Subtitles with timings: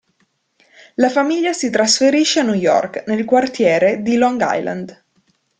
[0.95, 5.03] La famiglia si trasferisce a New York, nel quartiere di Long Island.